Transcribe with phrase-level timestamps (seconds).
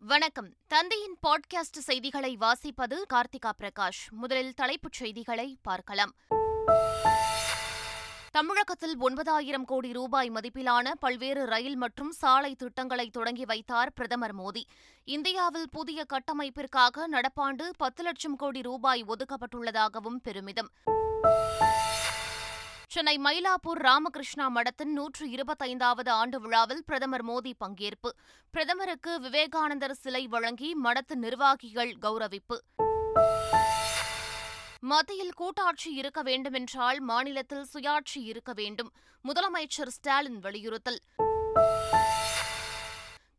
[0.00, 0.54] வணக்கம்.
[0.66, 4.10] தந்தையின் பாட்காஸ்ட் செய்திகளை வாசிப்பது கார்த்திகா பிரகாஷ்.
[4.10, 6.14] முதலில் தலைப்புச் செய்திகளை பார்க்கலாம்.
[8.30, 14.62] தமிழகத்தில் ஒன்பதாயிரம் கோடி ரூபாய் மதிப்பிலான பல்வேறு ரயில் மற்றும் சாலை திட்டங்களை தொடங்கி வைத்தார் பிரதமர் மோடி.
[15.04, 20.70] இந்தியாவில் புதிய கட்டமைப்பிற்காக நடப்பாண்டு பத்து லட்சம் கோடி ரூபாய் ஒதுக்கப்பட்டுள்ளதாகவும் பெருமிதம்.
[22.90, 28.10] சென்னை மயிலாப்பூர் ராமகிருஷ்ணா மடத்தின் நூற்று இருபத்தைந்தாவது ஆண்டு விழாவில் பிரதமர் மோடி பங்கேற்பு.
[28.50, 32.56] பிரதமருக்கு விவேகானந்தர் சிலை வழங்கி மடத்து நிர்வாகிகள் கௌரவிப்பு.
[34.80, 38.90] மத்தியில் கூட்டாட்சி இருக்க வேண்டுமென்றால் மாநிலத்தில் சுயாட்சி இருக்க வேண்டும்.
[39.24, 41.00] முதலமைச்சர் ஸ்டாலின் வலியுறுத்தல்.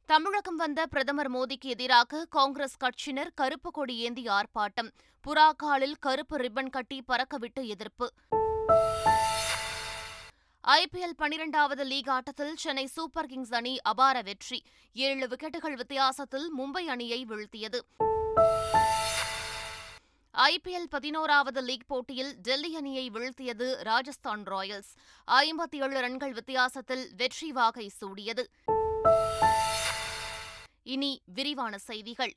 [0.05, 4.91] தமிழகம் வந்த பிரதமர் மோடிக்கு எதிராக காங்கிரஸ் கட்சியினர் கருப்பு கொடி ஏந்தி ஆர்ப்பாட்டம்.
[5.27, 8.13] புறாக்காலில் கருப்பு ரிப்பன் கட்டி பறக்கவிட்டு எதிர்ப்பு.
[10.68, 14.63] ஐபிஎல் பனிரெண்டாவது லீக் ஆட்டத்தில் சென்னை சூப்பர் கிங்ஸ் அணி அபார வெற்றி.
[14.94, 17.80] ஏழு விக்கெட்டுகள் வித்தியாசத்தில் மும்பை அணியை வீழ்த்தியது.
[20.34, 24.91] ஐபிஎல் பதினோராவது லீக் போட்டியில் டெல்லி அணியை வீழ்த்தியது ராஜஸ்தான் ராயல்ஸ்.
[25.27, 28.46] ஐம்பத்தி ஏழு ரன்கள் வித்தியாசத்தில் வெற்றி வாகை சூடியது.
[30.84, 32.34] இனி விரிவான செய்திகள்.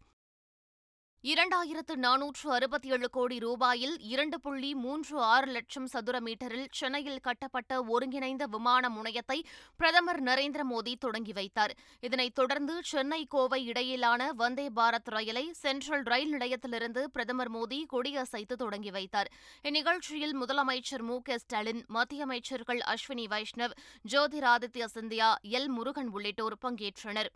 [1.30, 7.82] இரண்டாயிரத்து நானூற்று அறுபத்தி ஏழு கோடி ரூபாயில் இரண்டு புள்ளி மூன்று ஆறு லட்சம் சதுர மீட்டரில் சென்னையில் கட்டப்பட்ட
[7.82, 9.38] ஒருங்கிணைந்த விமான முனையத்தை
[9.76, 11.74] பிரதமர் நரேந்திர மோடி தொடங்கி வைத்தார்.
[12.00, 18.90] இதனைத் தொடர்ந்து சென்னை கோவை இடையிலான வந்தே பாரத் ரயிலை சென்ட்ரல் ரயில் நிலையத்திலிருந்து பிரதமர் மோடி கொடியசைத்து தொடங்கி
[18.90, 19.30] வைத்தார்.
[19.62, 23.76] இந்நிகழ்ச்சியில் முதலமைச்சர் மு க ஸ்டாலின் மத்திய அமைச்சர்கள் அஸ்வினி வைஷ்ணவ்
[24.12, 27.32] ஜோதிராதித்ய சிந்தியா எல் முருகன் உள்ளிட்டோர் பங்கேற்றனர்.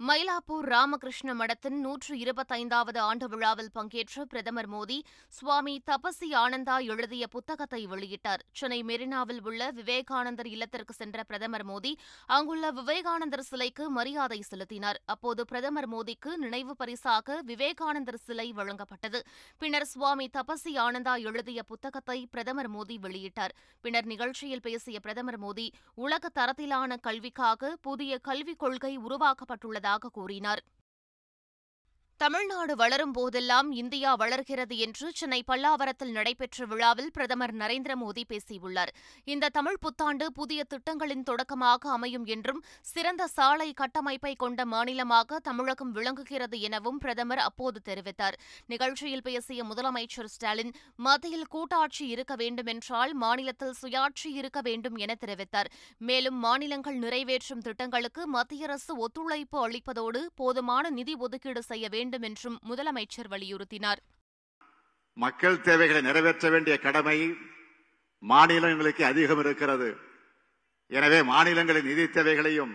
[0.00, 4.96] மயிலாப்பூர் ராமகிருஷ்ண மடத்தின் நூற்று இருபத்தைந்தாவது ஆண்டு விழாவில் பங்கேற்ற பிரதமர் மோடி
[5.28, 8.42] சுவாமி தபசி ஆனந்தா எழுதிய புத்தகத்தை வெளியிட்டார்.
[8.52, 11.92] சென்னை மெரினாவில் உள்ள விவேகானந்தர் இல்லத்திற்கு சென்ற பிரதமர் மோடி
[12.26, 14.98] அங்குள்ள விவேகானந்தர் சிலைக்கு மரியாதை செலுத்தினார்.
[15.06, 19.20] அப்போது பிரதமர் மோடிக்கு நினைவு பரிசாக விவேகானந்தர் சிலை வழங்கப்பட்டது.
[19.58, 23.56] பின்னர் சுவாமி தபசி ஆனந்தா எழுதிய புத்தகத்தை பிரதமர் மோடி வெளியிட்டார்.
[23.80, 30.62] பின்னர் நிகழ்ச்சியில் பேசிய பிரதமர் மோடி உலக தரத்திலான கல்விக்காக புதிய கல்விக் கொள்கை உருவாக்கப்பட்டுள்ளது வருவதாக கூறினார்.
[32.20, 38.92] தமிழ்நாடு வளரும் போதெல்லாம் இந்தியா வளர்கிறது என்று சென்னை பல்லாவரத்தில் நடைபெற்ற விழாவில் பிரதமர் நரேந்திர மோடி பேசியுள்ளார்.
[39.24, 42.60] இந்த தமிழ் புத்தாண்டு புதிய திட்டங்களின் தொடக்கமாக அமையும் என்றும்
[42.92, 48.38] சிறந்த சாலை கட்டமைப்பை கொண்ட மாநிலமாக தமிழகம் விளங்குகிறது எனவும் பிரதமர் அப்போது தெரிவித்தார்.
[48.66, 55.70] நிகழ்ச்சியில் பேசிய முதலமைச்சர் ஸ்டாலின் மத்தியில் கூட்டாட்சி இருக்க வேண்டுமென்றால் மாநிலத்தில் சுயாட்சி இருக்க வேண்டும் என தெரிவித்தார்.
[55.98, 62.56] மேலும் மாநிலங்கள் நிறைவேற்றும் திட்டங்களுக்கு மத்திய அரசு ஒத்துழைப்பு அளிப்பதோடு போதுமான நிதி ஒதுக்கீடு செய்ய வேண்டும் வேண்டும் என்றும்
[62.70, 64.00] முதலமைச்சர் வலியுறுத்தினார்.
[65.16, 67.18] மக்கள் தேவைகளை நிறைவேற்ற வேண்டிய கடமை
[68.22, 69.88] மாநிலங்களுக்கு அதிகம் இருக்கிறது.
[70.90, 72.72] எனவே மாநிலங்களின் நிதி தேவைகளையும்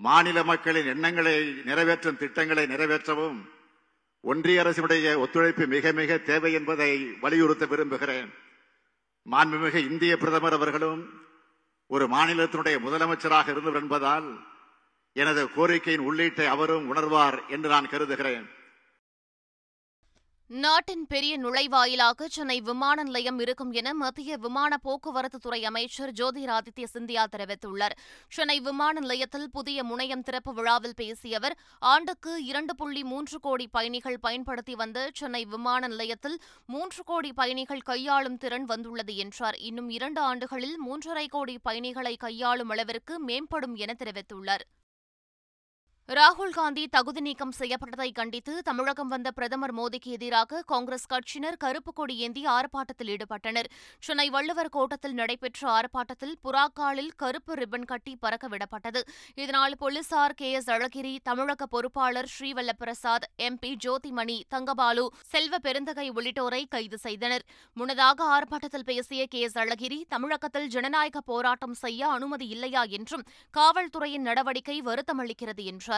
[0.00, 1.36] மாநில மக்களின் எண்ணங்களை
[1.68, 3.38] நிறைவேற்றும் திட்டங்களை நிறைவேற்றவும்
[4.24, 6.90] ஒன்றிய அரசினுடைய ஒத்துழைப்பு மிக மிக தேவை என்பதை
[7.24, 8.30] வலியுறுத்த விரும்புகிறேன்.
[9.26, 11.02] மாண்புமிகு இந்திய பிரதமர் அவர்களும்
[11.94, 14.28] ஒரு மாநிலத்தினுடைய முதலமைச்சராக இருந்தவர் என்பதால்
[15.22, 18.46] எனது கோரிக்கையின் உள்ளீட்டை அவரும் உணர்வார் என்று நான் கருதுகிறேன்.
[20.50, 27.24] நாட்டின் பெரிய நுழைவாயிலாக சென்னை விமான நிலையம் இருக்கும் என மத்திய விமான போக்குவரத்து துறை அமைச்சர் ஜோதிராதித்ய சிந்தியா
[27.32, 27.94] தெரிவித்துள்ளார்.
[28.28, 31.56] சென்னை விமான நிலையத்தில் புதிய முனையம் திறப்பு விழாவில் பேசிய அவர்
[31.92, 38.40] ஆண்டுக்கு இரண்டு புள்ளி மூன்று கோடி பயணிகள் பயன்படுத்தி வந்த சென்னை விமான நிலையத்தில் மூன்று கோடி பயணிகள் கையாளும்
[38.44, 39.58] திறன் வந்துள்ளது என்றார்.
[39.70, 44.66] இன்னும் இரண்டு ஆண்டுகளில் மூன்றரை கோடி பயணிகளை கையாளும் அளவிற்கு மேம்படும் என தெரிவித்துள்ளார்.
[46.08, 52.16] ராகுல் காந்தி தகுதி நீக்கம் செய்யப்பட்டதை கண்டித்து தமிழகம் வந்த பிரதமர் மோடிக்கு எதிராக காங்கிரஸ் கட்சியினர் கருப்பு கொடி
[52.16, 53.68] ஏந்தி ஆர்ப்பாட்டத்தில் ஈடுபட்டனர்.
[53.98, 59.02] சென்னை வள்ளுவர் கோட்டத்தில் நடைபெற்ற ஆர்ப்பாட்டத்தில் புறாக்காலில் கருப்பு ரிப்பன் கட்டி பறக்க விடப்பட்டது.
[59.34, 60.50] இதனால் போலீசார் கே.
[60.50, 60.70] எஸ்.
[60.70, 67.42] அழகிரி தமிழக பொறுப்பாளர் ஸ்ரீவல்லபிரசாத் எம்பி ஜோதிமணி தங்கபாலு செல்வ பெருந்தகை உள்ளிட்டோரை கைது செய்தனர்.
[67.72, 69.40] முன்னதாக ஆர்ப்பாட்டத்தில் பேசிய கே.
[69.40, 69.58] எஸ்.
[69.58, 73.26] அழகிரி தமிழகத்தில் ஜனநாயக போராட்டம் செய்ய அனுமதி இல்லையா என்றும்
[73.56, 75.97] காவல்துறையின் நடவடிக்கை வருத்தமளிக்கிறது என்றார்.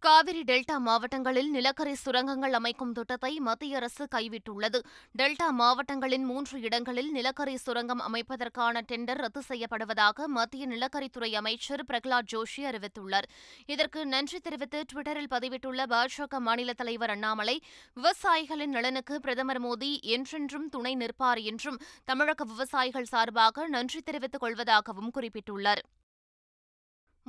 [0.00, 4.78] காவிரி டெல்டா மாவட்டங்களில் நிலக்கரி சுரங்கங்கள் அமைக்கும் திட்டத்தை மத்திய அரசு கைவிட்டுள்ளது.
[5.18, 12.64] டெல்டா மாவட்டங்களின் மூன்று இடங்களில் நிலக்கரி சுரங்கம் அமைப்பதற்கான டெண்டர் ரத்து செய்யப்படுவதாக மத்திய நிலக்கரித்துறை அமைச்சர் பிரகலாத் ஜோஷி
[12.70, 13.28] அறிவித்துள்ளார்.
[13.66, 17.58] இதற்கு நன்றி தெரிவித்து டுவிட்டரில் பதிவிட்டுள்ள பாஜக மாநில தலைவர் அண்ணாமலை
[17.96, 25.84] விவசாயிகளின் நலனுக்கு பிரதமர் மோடி என்றென்றும் துணை நிற்பார் என்றும் தமிழக விவசாயிகள் சார்பாக நன்றி தெரிவித்துக் கொள்வதாகவும் குறிப்பிட்டுள்ளார்.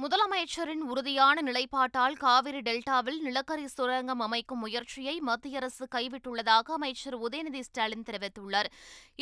[0.01, 8.05] முதலமைச்சரின் உறுதியான நிலைப்பாட்டால் காவிரி டெல்டாவில் நிலக்கரி சுரங்கம் அமைக்கும் முயற்சியை மத்திய அரசு கைவிட்டுள்ளதாக அமைச்சர் உதயநிதி ஸ்டாலின்
[8.09, 8.69] தெரிவித்துள்ளார்.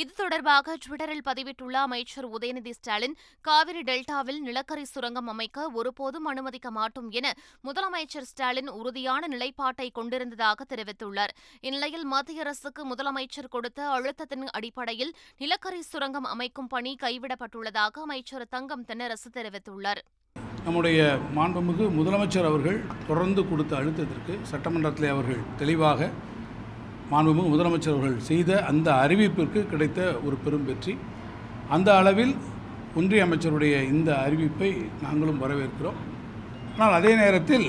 [0.01, 3.15] இது தொடர்பாக டுவிட்டரில் பதிவிட்டுள்ள அமைச்சர் உதயநிதி ஸ்டாலின்
[3.47, 7.33] காவிரி டெல்டாவில் நிலக்கரி சுரங்கம் அமைக்க ஒருபோதும் அனுமதிக்க மாட்டோம் என
[7.69, 11.33] முதலமைச்சர் ஸ்டாலின் உறுதியான நிலைப்பாட்டை கொண்டிருந்ததாக தெரிவித்துள்ளார்.
[11.61, 19.31] இந்நிலையில் மத்திய அரசுக்கு முதலமைச்சர் கொடுத்த அழுத்தத்தின் அடிப்படையில் நிலக்கரி சுரங்கம் அமைக்கும் பணி கைவிடப்பட்டுள்ளதாக அமைச்சர் தங்கம் தென்னரசு
[19.39, 20.03] தெரிவித்துள்ளார்.
[20.65, 20.99] நம்முடைய
[21.37, 26.09] மாண்புமிகு முதலமைச்சர் அவர்கள் தொடர்ந்து கொடுத்த அழுத்தத்திற்கு சட்டமன்றத்தில் அவர்கள் தெளிவாக
[27.11, 30.93] மாண்புமிகு முதலமைச்சர் அவர்கள் செய்த அந்த அறிவிப்பிற்கு கிடைத்த ஒரு பெரும் வெற்றி.
[31.75, 32.33] அந்த அளவில்
[32.99, 34.71] ஒன்றிய அமைச்சருடைய இந்த அறிவிப்பை
[35.05, 35.99] நாங்களும் வரவேற்கிறோம்.
[36.79, 37.67] ஆனால் அதே நேரத்தில்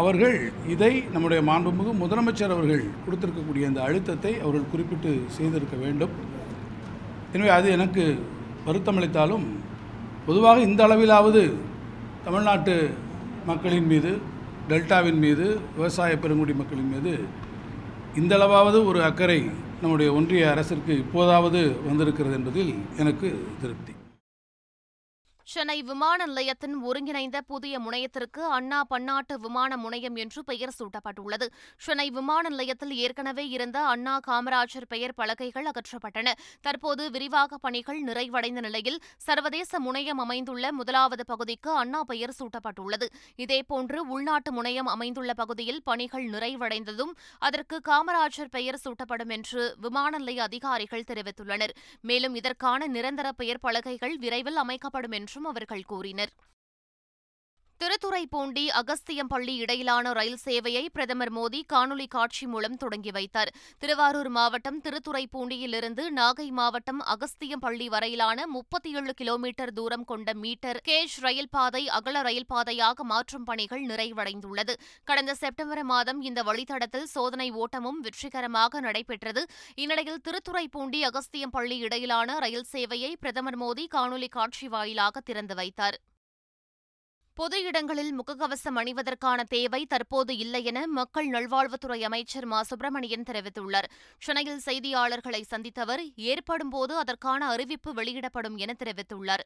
[0.00, 0.36] அவர்கள்
[0.74, 6.14] இதை நம்முடைய மாண்புமிகு முதலமைச்சர் அவர்கள் கொடுத்திருக்கக்கூடிய அந்த அழுத்தத்தை அவர்கள் குறிப்பிட்டு செய்திருக்க வேண்டும்.
[7.34, 8.04] எனவே அது எனக்கு
[8.66, 9.46] வருத்தமளித்தாலும்
[10.26, 11.42] பொதுவாக இந்த அளவிலாவது
[12.28, 12.74] தமிழ்நாட்டு
[13.46, 14.10] மக்களின் மீது
[14.70, 15.44] டெல்டாவின் மீது
[15.76, 17.12] விவசாய பெருங்குடி மக்களின் மீது
[18.20, 19.38] இந்தளவாவது ஒரு அக்கறை
[19.82, 23.30] நம்முடைய ஒன்றிய அரசிற்கு இப்போதாவது வந்திருக்கிறது என்பதில் எனக்கு
[23.62, 23.92] திருப்தி.
[25.52, 31.46] சென்னை விமான நிலையத்தின் ஒருங்கிணைந்த புதிய முனையத்திற்கு அண்ணா பன்னாட்டு விமான முனையம் என்று பெயர் சூட்டப்பட்டுள்ளது.
[31.76, 36.34] சென்னை விமான நிலையத்தில் ஏற்கனவே இருந்த அண்ணா காமராஜர் பெயர் பலகைகள் அகற்றப்பட்டன.
[36.60, 43.08] தற்போது விரிவாக பணிகள் நிறைவடைந்த நிலையில் சர்வதேச முனையம் அமைந்துள்ள முதலாவது பகுதிக்கு அண்ணா பெயர் சூட்டப்பட்டுள்ளது.
[43.36, 51.08] இதேபோன்று உள்நாட்டு முனையம் அமைந்துள்ள பகுதியில் பணிகள் நிறைவடைந்ததும் அதற்கு காமராஜர் பெயர் சூட்டப்படும் என்று விமான நிலைய அதிகாரிகள்
[51.12, 51.74] தெரிவித்துள்ளனர்.
[52.00, 56.32] மேலும் இதற்கான நிரந்தர பெயர் பலகைகள் விரைவில் அமைக்கப்படும் என்று என்றும் அவர்கள் கூறினர்.
[57.80, 63.50] திருத்துறைப்பூண்டி அகஸ்தியம்பள்ளி இடையிலான ரயில் சேவையை பிரதமர் மோடி காணொலி காட்சி மூலம் தொடங்கி வைத்தார்.
[63.78, 71.50] திருவாரூர் மாவட்டம் திருத்துறைப்பூண்டியிலிருந்து நாகை மாவட்டம் அகஸ்தியம்பள்ளி வரையிலான முப்பத்தி ஏழு கிலோமீட்டர் தூரம் கொண்ட மீட்டர் கேஜ் ரயில்
[71.50, 74.76] பாதை அகல ரயில் பாதையாக மாற்றும் பணிகள் நிறைவடைந்துள்ளது.
[75.04, 79.44] கடந்த செப்டம்பர் மாதம் இந்த வழித்தடத்தில் சோதனை ஓட்டமும் வெற்றிகரமாக நடைபெற்றது.
[79.74, 85.98] இந்நிலையில் திருத்துறைப்பூண்டி அகஸ்தியம்பள்ளி இடையிலான ரயில் சேவையை பிரதமர் மோடி காணொலி காட்சி வாயிலாக திறந்து வைத்தார்.
[87.38, 92.60] பொது இடங்களில் முகக்கவசம் அணிவதற்கான தேவை தற்போது இல்லை என மக்கள் நல்வாழ்வுத்துறை அமைச்சர் மா.
[92.62, 93.88] சுப்பிரமணியன் தெரிவித்துள்ளார்.
[94.18, 99.44] சென்னையில் செய்தியாளர்களை சந்தித்த அவர் ஏற்படும் போது அதற்கான அறிவிப்பு வெளியிடப்படும் என தெரிவித்துள்ளார்.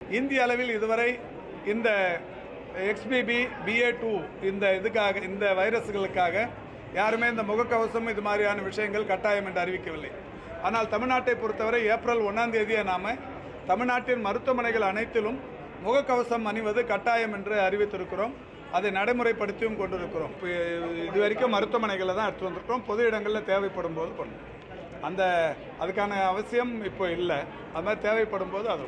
[0.00, 1.08] இந்திய அளவில் இதுவரை
[1.74, 1.88] இந்த
[2.90, 4.12] எக்ஸ்பிபி பிஏ டூ
[4.50, 6.46] இந்த இதுக்காக இந்த வைரஸ்களுக்காக
[7.00, 10.12] யாருமே இந்த முகக்கவசம் இது மாதிரியான விஷயங்கள் கட்டாயம் என்று அறிவிக்கவில்லை.
[10.62, 13.16] ஆனால் தமிழ்நாட்டை பொறுத்தவரை ஏப்ரல் ஒன்றாம் தேதியை நாம
[13.72, 15.38] தமிழ்நாட்டின் மருத்துவமனைகள் அனைத்திலும்
[15.84, 18.34] முகக்கவசம் அணிவது கட்டாயம் என்று அறிவித்திருக்கிறோம்.
[18.76, 20.32] அதை நடைமுறைப்படுத்தியும் கொண்டிருக்கிறோம்.
[20.36, 20.48] இப்போ
[21.08, 22.84] இது வரைக்கும் மருத்துவமனைகளில் தான் எடுத்து வந்திருக்கிறோம்.
[22.90, 24.44] பொது இடங்களில் தேவைப்படும் போது பண்ணும்
[25.08, 25.22] அந்த
[25.82, 27.40] அதுக்கான அவசியம் இப்போ இல்லை.
[27.74, 28.86] அது மாதிரி தேவைப்படும் போது அது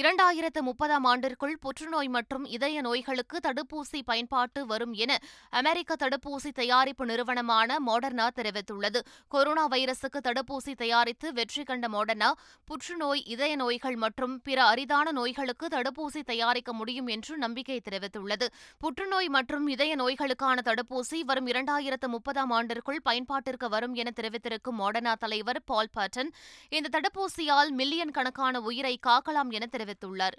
[0.00, 5.12] இரண்டாயிரத்து முப்பதாம் ஆண்டிற்குள் புற்றுநோய் மற்றும் இதய நோய்களுக்கு தடுப்பூசி பயன்பாட்டு வரும் என
[5.60, 9.00] அமெரிக்க தடுப்பூசி தயாரிப்பு நிறுவனமான மோடர்னா தெரிவித்துள்ளது.
[9.34, 12.28] கொரோனா வைரசுக்கு தடுப்பூசி தயாரித்து வெற்றி கண்ட மோடர்னா
[12.68, 18.48] புற்றுநோய் இதய நோய்கள் மற்றும் பிற அரிதான நோய்களுக்கு தடுப்பூசி தயாரிக்க முடியும் என்று நம்பிக்கை தெரிவித்துள்ளது.
[18.84, 25.62] புற்றுநோய் மற்றும் இதய நோய்களுக்கான தடுப்பூசி வரும் இரண்டாயிரத்து முப்பதாம் ஆண்டிற்குள் பயன்பாட்டிற்கு வரும் என தெரிவித்திருக்கும் மோடனா தலைவர்
[25.72, 26.32] பால் பாட்டன்
[26.76, 30.36] இந்த தடுப்பூசியால் மில்லியன் கணக்கான உயிரை காக்கலாம் என தெரிவித்தார் தெரிவித்துள்ளார்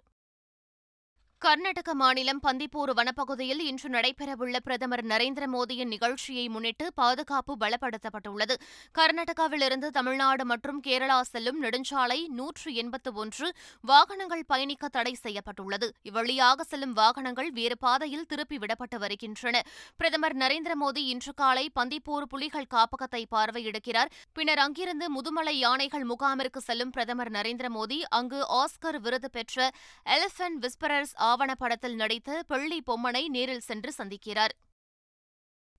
[1.42, 8.56] கர்நாடக மாநிலம் பந்திப்பூர் வனப்பகுதியில் இன்று நடைபெறவுள்ள பிரதமர் நரேந்திர மோடியின் நிகழ்ச்சியை முன்னிட்டு பாதுகாப்பு பலப்படுத்தப்பட்டுள்ளது.
[8.96, 13.50] கர்நாடகாவிலிருந்து தமிழ்நாடு மற்றும் கேரளா செல்லும் நெடுஞ்சாலை நூற்று எண்பத்து ஒன்று
[13.82, 15.90] வாகனங்கள் பயணிக்க தடை செய்யப்பட்டுள்ளது.
[16.04, 19.62] இவ்வழியாக செல்லும் வாகனங்கள் வேறு பாதையில் திருப்பி விடப்பட்டு வருகின்றன.
[19.98, 24.12] பிரதமர் நரேந்திர மோடி இன்று காலை பந்திப்பூர் புலிகள் காப்பகத்தை பார்வையிடுகிறார்.
[24.34, 29.72] பின்னர் அங்கிருந்து முதுமலை யானைகள் முகாமிற்கு செல்லும் பிரதமர் நரேந்திர மோடி அங்கு ஆஸ்கர் விருது பெற்ற
[30.18, 34.56] எலிபென்ட் விஸ்பரர்ஸ் ஆவணப்படத்தில் நடித்த பெள்ளி பொம்மனை நேரில் சென்று சந்திக்கிறார்.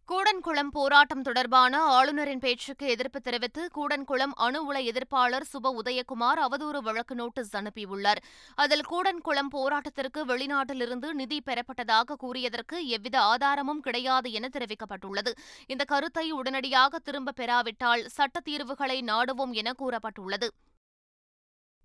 [0.08, 7.14] கூடன்குளம் போராட்டம் தொடர்பான ஆளுநரின் பேச்சுக்கு எதிர்ப்பு தெரிவித்து கூடன்குளம் அணு உலை எதிர்ப்பாளர் சுப உதயகுமார் அவதூறு வழக்கு
[7.14, 8.20] நோட்டீஸ் அனுப்பியுள்ளார்.
[8.54, 15.34] அதில் கூடன்குளம் போராட்டத்திற்கு வெளிநாட்டிலிருந்து நிதி பெறப்பட்டதாக கூறியதற்கு எவ்வித ஆதாரமும் கிடையாது என தெரிவிக்கப்பட்டுள்ளது.
[15.66, 20.50] இந்த கருத்தை உடனடியாக திரும்பப் பெறாவிட்டால் சட்ட தீர்வுகளை நாடுவோம் என கூறப்பட்டுள்ளது.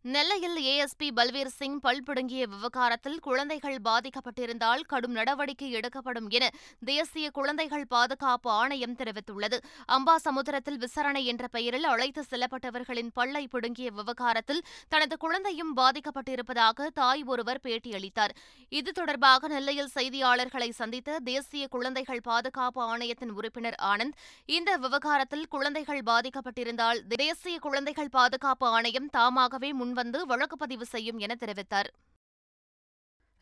[0.06, 6.50] நெல்லையில் ஏஎஸ்பி பல்வீர் சிங் பல்பிடுங்கிய விவகாரத்தில் குழந்தைகள் பாதிக்கப்பட்டிருந்தால் கடும் நடவடிக்கை எடுக்கப்படும் என
[6.90, 9.58] தேசிய குழந்தைகள் பாதுகாப்பு ஆணையம் தெரிவித்துள்ளது.
[9.96, 18.36] அம்பாசமுத்திரத்தில் விசாரணை என்ற பெயரில் அழைத்து செல்லப்பட்டவர்களின் பல்லை பிடுங்கிய விவகாரத்தில் தனது குழந்தையும் பாதிக்கப்பட்டிருப்பதாக தாய் ஒருவர் பேட்டியளித்தார்.
[18.72, 24.20] இது தொடர்பாக நெல்லையில் செய்தியாளர்களை சந்தித்த தேசிய குழந்தைகள் பாதுகாப்பு ஆணையத்தின் உறுப்பினர் ஆனந்த்
[24.58, 31.36] இந்த விவகாரத்தில் குழந்தைகள் பாதிக்கப்பட்டிருந்தால் தேசிய குழந்தைகள் பாதுகாப்பு ஆணையம் தாமாகவே முன் முன்வந்து வழக்கு பதிவு செய்யும் என
[31.36, 31.90] தெரிவித்தார்.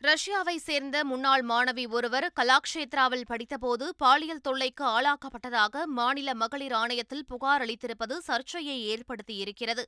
[0.08, 8.14] ரஷ்யாவை சேர்ந்த முன்னாள் மாணவி ஒருவர் கலாக்ஷேத்ராவில் படித்தபோது பாலியல் தொல்லைக்கு ஆளாக்கப்பட்டதாக மாநில மகளிர் ஆணையத்தில் புகார் அளித்திருப்பது
[8.28, 9.82] சர்ச்சையை ஏற்படுத்தியிருக்கிறது.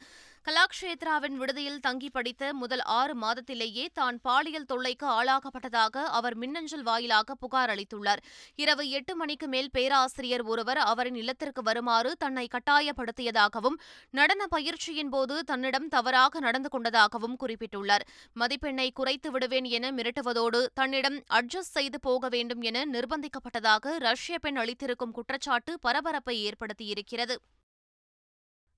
[0.46, 7.72] கலாக்ஷேத்ராவின் விடுதியில் தங்கி படித்த முதல் ஆறு மாதத்திலேயே தான் பாலியல் தொல்லைக்கு ஆளாக்கப்பட்டதாக அவர் மின்னஞ்சல் வாயிலாக புகார்
[7.74, 8.22] அளித்துள்ளார்.
[8.56, 13.80] இரவு எட்டு மணிக்கு மேல் பேராசிரியர் ஒருவர் அவரின் இல்லத்திற்கு வருமாறு தன்னை கட்டாயப்படுத்தியதாகவும்
[14.20, 18.06] நடன பயிற்சியின் போது தன்னிடம் தவறாக நடந்து கொண்டதாகவும் குறிப்பிட்டுள்ளார்.
[18.36, 25.10] மதிப்பெண்ணை குறைத்து விடுவேன் என மிரட்டுவதோடு தன்னிடம் அட்ஜஸ்ட் செய்து போக வேண்டும் என நிர்பந்திக்கப்பட்டதாக ரஷ்ய பெண் அளித்திருக்கும்
[25.10, 27.36] குற்றச்சாட்டு பரபரப்பை ஏற்படுத்தியிருக்கிறது.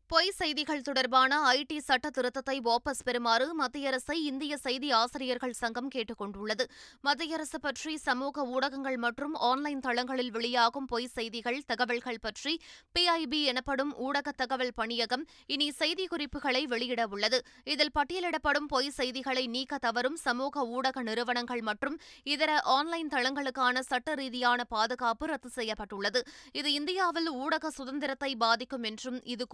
[0.08, 6.20] பொய் செய்திகள் தொடர்பான ஐடி சட்ட திருத்தத்தை வாபஸ் பெறுமாறு மத்திய அரசை இந்திய செய்தி ஆசிரியர்கள் சங்கம் கேட்டுக்
[6.20, 6.64] கொண்டுள்ளது.
[7.00, 12.52] மத்திய அரசு பற்றி சமூக ஊடகங்கள் மற்றும் ஆன்லைன் தளங்களில் வெளியாகும் பொய் செய்திகள் தகவல்கள் பற்றி
[12.98, 17.40] பிஐபி எனப்படும் ஊடக தகவல் பணியகம் இனி செய்திக்குறிப்புகளை வெளியிட உள்ளது.
[17.64, 21.98] இதில் பட்டியலிடப்படும் பொய் செய்திகளை நீக்க தவறும் சமூக ஊடக நிறுவனங்கள் மற்றும்
[22.34, 26.22] இதர ஆன்லைன் தளங்களுக்கான சட்ட ரீதியான பாதுகாப்பு ரத்து செய்யப்பட்டுள்ளது.
[26.52, 29.46] இது இந்தியாவில் ஊடக சுதந்திரத்தை பாதிக்கும் என்றும் இது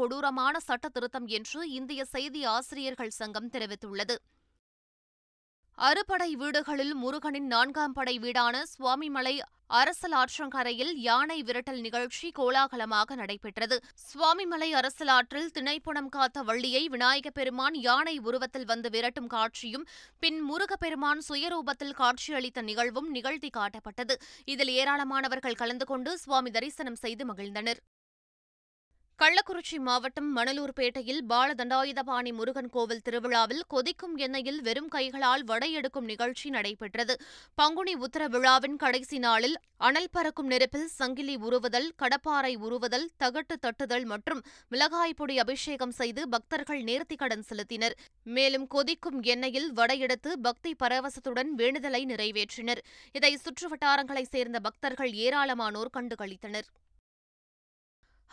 [0.43, 4.15] முக்கியமான சட்ட திருத்தம் என்று இந்திய செய்தி ஆசிரியர்கள் சங்கம் தெரிவித்துள்ளது.
[5.75, 13.81] அறுபடை வீடுகளில் முருகனின் நான்காம் படை வீடான சுவாமிமலை அரசல் ஆற்றங்கரையில் யானை விரட்டல் நிகழ்ச்சி கோலாகலமாக நடைபெற்றது.
[13.95, 19.87] சுவாமிமலை அரசல் ஆற்றில் திணைப்புணம் காத்த வள்ளியை விநாயகப் பெருமான் யானை உருவத்தில் வந்து விரட்டும் காட்சியும்
[20.19, 24.15] பின் முருகப்பெருமான் சுயரூபத்தில் காட்சியளித்த நிகழ்வும் நிகழ்த்தி காட்டப்பட்டது.
[24.45, 27.81] இதில் ஏராளமானவர்கள் கலந்து கொண்டு சுவாமி தரிசனம் செய்து மகிழ்ந்தனர்.
[29.23, 37.15] கள்ளக்குறிச்சி மாவட்டம் மணலூர்பேட்டையில் பாலதண்டாயுதபாணி முருகன் கோவில் திருவிழாவில் கொதிக்கும் எண்ணெயில் வெறும் கைகளால் வடை எடுக்கும் நிகழ்ச்சி நடைபெற்றது.
[37.55, 39.57] பங்குனி உத்தர விழாவின் கடைசி நாளில்
[39.89, 46.83] அனல் பறக்கும் நெருப்பில் சங்கிலி உருவுதல் கடப்பாறை உருவுதல் தகட்டு தட்டுதல் மற்றும் மிளகாய் பொடி அபிஷேகம் செய்து பக்தர்கள்
[46.83, 47.97] நேர்த்திக்கடன் செலுத்தினர்.
[48.25, 52.83] மேலும் கொதிக்கும் எண்ணெயில் வடையெடுத்து பக்தி பரவசத்துடன் வேண்டுதலை நிறைவேற்றினர்.
[53.13, 56.69] இதை சுற்றுவட்டாரங்களைச் சேர்ந்த பக்தர்கள் ஏராளமானோர் கண்டுகளித்தனர்.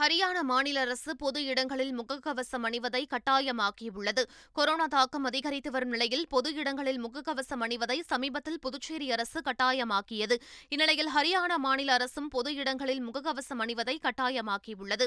[0.01, 4.23] ஹரியானா மாநில அரசு பொது இடங்களில் முகக்கவசம் அணிவதை கட்டாயமாக்கியுள்ளது.
[4.53, 10.35] கொரோனா தாக்கம் அதிகரித்து வரும் நிலையில் பொது இடங்களில் முகக்கவசம் அணிவதை சமீபத்தில் புதுச்சேரி அரசு கட்டாயமாக்கியது.
[10.69, 15.05] இந்நிலையில் ஹரியானா மாநில அரசும் பொது இடங்களில் முகக்கவசம் அணிவதை கட்டாயமாக்கியுள்ளது.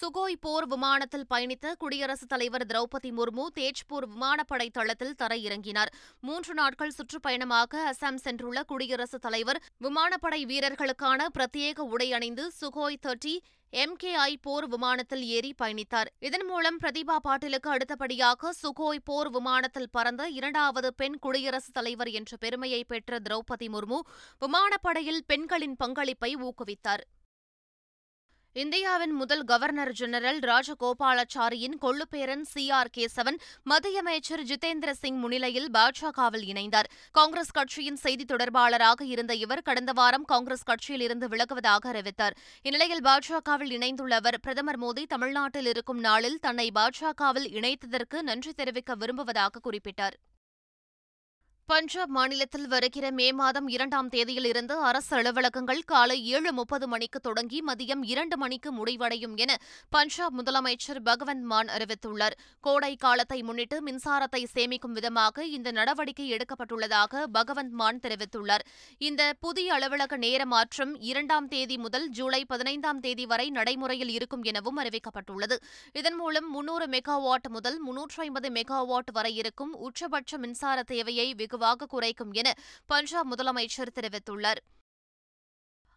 [0.00, 5.90] சுகோய் போர் விமானத்தில் பயணித்த குடியரசுத் தலைவர் திரௌபதி முர்மு தேஜ்பூர் விமானப்படை தளத்தில் தரையிறங்கினார்.
[6.20, 13.34] மூன்று நாட்கள் சுற்றுப்பயணமாக அசாம் சென்றுள்ள குடியரசுத் தலைவர் விமானப்படை வீரர்களுக்கான பிரத்யேக உடை அணிந்து சுகோய் தேர்ட்டி
[13.72, 16.08] எம்கேஐ போர் விமானத்தில் ஏறி பயணித்தார்.
[16.18, 22.84] இதன் மூலம் பிரதிபா பாட்டீலுக்கு அடுத்தபடியாக சுகோய் போர் விமானத்தில் பறந்த இரண்டாவது பெண் குடியரசுத் தலைவர் என்ற பெருமையை
[22.84, 23.98] பெற்ற திரௌபதி முர்மு
[24.46, 27.04] விமானப்படையில் பெண்களின் பங்களிப்பை ஊக்குவித்தார்.
[28.54, 36.44] இந்தியாவின் முதல் கவர்னர் ஜெனரல் ராஜகோபாலாச்சாரியின் கொள்ளுப்பேரன் சி ஆர் கேசவன் மத்திய அமைச்சர் ஜிதேந்திர சிங் முன்னிலையில் பாஜகவில்
[36.52, 36.88] இணைந்தார்.
[37.12, 42.36] காங்கிரஸ் கட்சியின் செய்தி தொடர்பாளராக இருந்த இவர் கடந்த வாரம் காங்கிரஸ் கட்சியில் இருந்து விலகுவதாக அறிவித்தார்.
[42.62, 49.60] இந்நிலையில் பாஜகவில் இணைந்துள்ள அவர் பிரதமர் மோடி தமிழ்நாட்டில் இருக்கும் நாளில் தன்னை பாஜகவில் இணைத்ததற்கு நன்றி தெரிவிக்க விரும்புவதாக
[49.64, 50.18] குறிப்பிட்டார்.
[51.68, 58.02] பஞ்சாப் மாநிலத்தில் வருகிற மே மாதம் இரண்டாம் தேதியிலிருந்து அரசு அலுவலகங்கள் காலை ஏழு முப்பது மணிக்கு தொடங்கி மதியம்
[58.04, 59.56] இரண்டு மணிக்கு முடிவடையும் என
[59.88, 62.36] பஞ்சாப் முதலமைச்சர் பகவந்த் மான் அறிவித்துள்ளார்.
[62.60, 68.64] கோடை காலத்தை முன்னிட்டு மின்சாரத்தை சேமிக்கும் விதமாக இந்த நடவடிக்கை எடுக்கப்பட்டுள்ளதாக பகவந்த் மான் தெரிவித்துள்ளார்.
[68.98, 74.78] இந்த புதிய அலுவலக நேர மாற்றம் இரண்டாம் தேதி முதல் ஜூலை பதினைந்தாம் தேதி வரை நடைமுறையில் இருக்கும் எனவும்
[74.78, 75.58] அறிவிக்கப்பட்டுள்ளது.
[75.92, 82.32] இதன் மூலம் முன்னூறு மெகாவாட் முதல் முன்னூற்று ஐம்பது மெகாவாட் வரை இருக்கும் உச்சபட்ச மின்சார தேவையை வெகுவாக குறைக்கும்
[82.32, 82.48] என
[82.86, 84.60] பஞ்சாப் முதலமைச்சர் தெரிவித்துள்ளார்.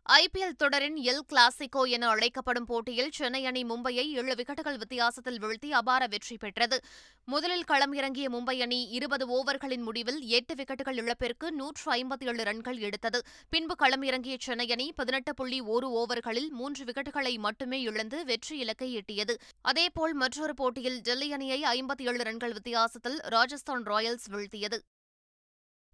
[0.09, 6.07] ஐபிஎல் தொடரின் எல் கிளாசிகோ என அழைக்கப்படும் போட்டியில் சென்னை அணி மும்பையை ஏழு விக்கெட்டுகள் வித்தியாசத்தில் வீழ்த்தி அபார
[6.07, 6.79] வெற்றி பெற்றது.
[7.25, 12.77] முதலில் களம் இறங்கிய மும்பை அணி இருபது ஓவர்களின் முடிவில் எட்டு விக்கெட்டுகள் இழப்பிற்கு நூற்று ஐம்பத்தி ஏழு ரன்கள்
[12.77, 13.21] எடுத்தது.
[13.49, 18.89] பின்பு களம் இறங்கிய சென்னை அணி பதினெட்டு புள்ளி ஒரு ஓவர்களில் மூன்று விக்கெட்டுகளை மட்டுமே இழந்து வெற்றி இலக்கை
[18.97, 19.35] எட்டியது.
[19.61, 24.79] அதேபோல் மற்றொரு போட்டியில் டெல்லி அணியை ஐம்பத்தி ஏழு ரன்கள் வித்தியாசத்தில் ராஜஸ்தான் ராயல்ஸ் வீழ்த்தியது.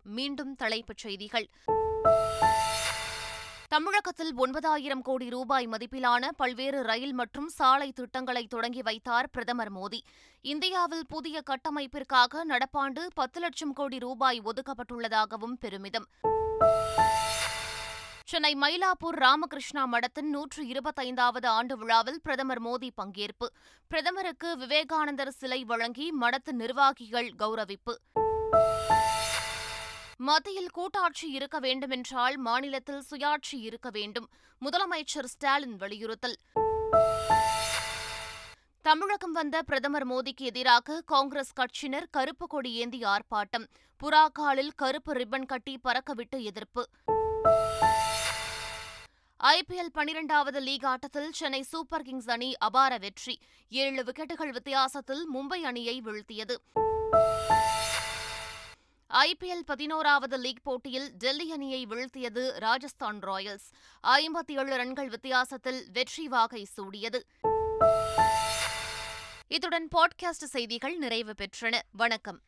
[0.03, 1.49] மீண்டும் தலைப்புச் செய்திகள்.
[3.67, 9.99] தமிழகத்தில் ஒன்பதாயிரம் கோடி ரூபாய் மதிப்பிலான பல்வேறு ரயில் மற்றும் சாலை திட்டங்களை தொடங்கி வைத்தார் பிரதமர் மோடி.
[10.41, 16.07] இந்தியாவில் புதிய கட்டமைப்பிற்காக நடப்பாண்டு பத்து லட்சம் கோடி ரூபாய் ஒதுக்கப்பட்டுள்ளதாகவும் பெருமிதம்.
[18.25, 23.47] சென்னை மயிலாப்பூர் ராமகிருஷ்ணா மடத்தின் நூற்று இருபத்தைந்தாவது ஆண்டு விழாவில் பிரதமர் மோடி பங்கேற்பு.
[23.87, 27.97] பிரதமருக்கு விவேகானந்தர் சிலை வழங்கி மடத்து நிர்வாகிகள் கௌரவிப்பு.
[30.27, 34.29] மத்தியில் கூட்டாட்சி இருக்க வேண்டுமென்றால் மாநிலத்தில் சுயாட்சி இருக்க வேண்டும்
[34.61, 36.35] முதலமைச்சர் ஸ்டாலின் வலியுறுத்தல்.
[38.81, 43.65] தமிழகம் வந்த பிரதமர் மோடிக்கு எதிராக காங்கிரஸ் கட்சியினர் கருப்பு கொடி ஏந்தி ஆர்ப்பாட்டம்
[43.99, 46.89] புறாக்காலில் கருப்பு ரிப்பன் கட்டி பறக்கவிட்டு எதிர்ப்பு.
[49.43, 56.01] ஐபிஎல் பனிரெண்டாவது லீக் ஆட்டத்தில் சென்னை சூப்பர் கிங்ஸ் அணி அபார வெற்றி ஏழு விக்கெட்டுகள் வித்தியாசத்தில் மும்பை அணியை
[56.05, 56.57] வீழ்த்தியது.
[59.11, 63.71] ஐபிஎல் பதினோராவது லீக் போட்டியில் டெல்லி அணியை வீழ்த்தியது ராஜஸ்தான் ராயல்ஸ்.
[64.07, 67.21] ஐம்பத்தி ஏழு ரன்கள் வித்தியாசத்தில் வெற்றி வாகை சூடியது.
[69.47, 71.79] இத்துடன் பாட்காஸ்ட் செய்திகள் நிறைவு பெற்றன.
[71.91, 72.41] வணக்கம்.